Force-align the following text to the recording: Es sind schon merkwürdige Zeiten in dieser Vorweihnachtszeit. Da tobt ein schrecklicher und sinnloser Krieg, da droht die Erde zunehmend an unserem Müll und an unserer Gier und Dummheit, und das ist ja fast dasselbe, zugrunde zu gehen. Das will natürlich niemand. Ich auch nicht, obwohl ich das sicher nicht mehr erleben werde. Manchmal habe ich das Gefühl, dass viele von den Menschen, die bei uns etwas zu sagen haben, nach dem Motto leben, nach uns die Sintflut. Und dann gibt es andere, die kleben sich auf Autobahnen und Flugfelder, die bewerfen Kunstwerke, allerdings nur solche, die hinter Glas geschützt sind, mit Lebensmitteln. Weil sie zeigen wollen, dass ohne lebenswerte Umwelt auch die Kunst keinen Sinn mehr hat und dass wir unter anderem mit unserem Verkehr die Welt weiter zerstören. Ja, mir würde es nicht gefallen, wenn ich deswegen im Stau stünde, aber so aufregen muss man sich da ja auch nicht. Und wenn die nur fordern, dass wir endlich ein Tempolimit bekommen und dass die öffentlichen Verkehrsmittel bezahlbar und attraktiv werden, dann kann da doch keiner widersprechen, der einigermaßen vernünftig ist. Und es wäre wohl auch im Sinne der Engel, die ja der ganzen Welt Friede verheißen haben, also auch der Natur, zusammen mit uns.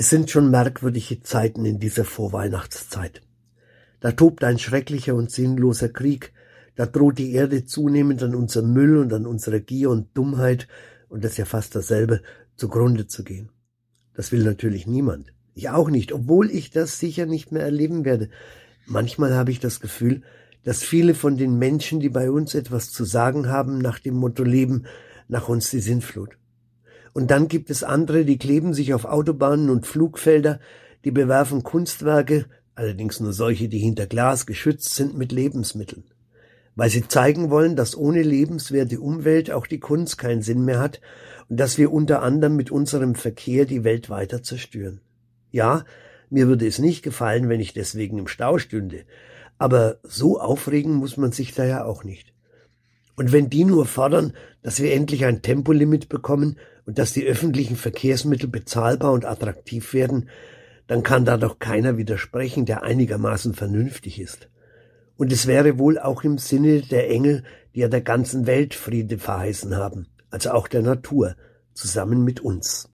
Es 0.00 0.10
sind 0.10 0.30
schon 0.30 0.52
merkwürdige 0.52 1.22
Zeiten 1.22 1.64
in 1.64 1.80
dieser 1.80 2.04
Vorweihnachtszeit. 2.04 3.20
Da 3.98 4.12
tobt 4.12 4.44
ein 4.44 4.60
schrecklicher 4.60 5.16
und 5.16 5.32
sinnloser 5.32 5.88
Krieg, 5.88 6.32
da 6.76 6.86
droht 6.86 7.18
die 7.18 7.32
Erde 7.32 7.64
zunehmend 7.64 8.22
an 8.22 8.36
unserem 8.36 8.72
Müll 8.72 8.96
und 8.96 9.12
an 9.12 9.26
unserer 9.26 9.58
Gier 9.58 9.90
und 9.90 10.16
Dummheit, 10.16 10.68
und 11.08 11.24
das 11.24 11.32
ist 11.32 11.38
ja 11.38 11.46
fast 11.46 11.74
dasselbe, 11.74 12.22
zugrunde 12.54 13.08
zu 13.08 13.24
gehen. 13.24 13.50
Das 14.14 14.30
will 14.30 14.44
natürlich 14.44 14.86
niemand. 14.86 15.32
Ich 15.56 15.68
auch 15.68 15.90
nicht, 15.90 16.12
obwohl 16.12 16.48
ich 16.48 16.70
das 16.70 17.00
sicher 17.00 17.26
nicht 17.26 17.50
mehr 17.50 17.64
erleben 17.64 18.04
werde. 18.04 18.30
Manchmal 18.86 19.34
habe 19.34 19.50
ich 19.50 19.58
das 19.58 19.80
Gefühl, 19.80 20.22
dass 20.62 20.84
viele 20.84 21.14
von 21.14 21.36
den 21.36 21.58
Menschen, 21.58 21.98
die 21.98 22.08
bei 22.08 22.30
uns 22.30 22.54
etwas 22.54 22.92
zu 22.92 23.04
sagen 23.04 23.48
haben, 23.48 23.78
nach 23.78 23.98
dem 23.98 24.14
Motto 24.14 24.44
leben, 24.44 24.84
nach 25.26 25.48
uns 25.48 25.70
die 25.70 25.80
Sintflut. 25.80 26.38
Und 27.18 27.32
dann 27.32 27.48
gibt 27.48 27.68
es 27.68 27.82
andere, 27.82 28.24
die 28.24 28.38
kleben 28.38 28.74
sich 28.74 28.94
auf 28.94 29.04
Autobahnen 29.04 29.70
und 29.70 29.88
Flugfelder, 29.88 30.60
die 31.04 31.10
bewerfen 31.10 31.64
Kunstwerke, 31.64 32.46
allerdings 32.76 33.18
nur 33.18 33.32
solche, 33.32 33.68
die 33.68 33.80
hinter 33.80 34.06
Glas 34.06 34.46
geschützt 34.46 34.94
sind, 34.94 35.18
mit 35.18 35.32
Lebensmitteln. 35.32 36.04
Weil 36.76 36.90
sie 36.90 37.08
zeigen 37.08 37.50
wollen, 37.50 37.74
dass 37.74 37.96
ohne 37.96 38.22
lebenswerte 38.22 39.00
Umwelt 39.00 39.50
auch 39.50 39.66
die 39.66 39.80
Kunst 39.80 40.16
keinen 40.16 40.42
Sinn 40.42 40.64
mehr 40.64 40.78
hat 40.78 41.00
und 41.48 41.58
dass 41.58 41.76
wir 41.76 41.92
unter 41.92 42.22
anderem 42.22 42.54
mit 42.54 42.70
unserem 42.70 43.16
Verkehr 43.16 43.64
die 43.64 43.82
Welt 43.82 44.08
weiter 44.10 44.44
zerstören. 44.44 45.00
Ja, 45.50 45.84
mir 46.30 46.46
würde 46.46 46.68
es 46.68 46.78
nicht 46.78 47.02
gefallen, 47.02 47.48
wenn 47.48 47.58
ich 47.58 47.72
deswegen 47.72 48.18
im 48.18 48.28
Stau 48.28 48.58
stünde, 48.58 49.02
aber 49.58 49.98
so 50.04 50.38
aufregen 50.38 50.94
muss 50.94 51.16
man 51.16 51.32
sich 51.32 51.52
da 51.52 51.64
ja 51.64 51.84
auch 51.84 52.04
nicht. 52.04 52.32
Und 53.18 53.32
wenn 53.32 53.50
die 53.50 53.64
nur 53.64 53.84
fordern, 53.84 54.32
dass 54.62 54.78
wir 54.80 54.94
endlich 54.94 55.24
ein 55.24 55.42
Tempolimit 55.42 56.08
bekommen 56.08 56.56
und 56.86 57.00
dass 57.00 57.12
die 57.12 57.26
öffentlichen 57.26 57.74
Verkehrsmittel 57.74 58.48
bezahlbar 58.48 59.10
und 59.10 59.24
attraktiv 59.24 59.92
werden, 59.92 60.28
dann 60.86 61.02
kann 61.02 61.24
da 61.24 61.36
doch 61.36 61.58
keiner 61.58 61.96
widersprechen, 61.96 62.64
der 62.64 62.84
einigermaßen 62.84 63.54
vernünftig 63.54 64.20
ist. 64.20 64.48
Und 65.16 65.32
es 65.32 65.48
wäre 65.48 65.80
wohl 65.80 65.98
auch 65.98 66.22
im 66.22 66.38
Sinne 66.38 66.82
der 66.82 67.10
Engel, 67.10 67.42
die 67.74 67.80
ja 67.80 67.88
der 67.88 68.02
ganzen 68.02 68.46
Welt 68.46 68.72
Friede 68.72 69.18
verheißen 69.18 69.74
haben, 69.74 70.06
also 70.30 70.52
auch 70.52 70.68
der 70.68 70.82
Natur, 70.82 71.34
zusammen 71.74 72.22
mit 72.22 72.38
uns. 72.38 72.86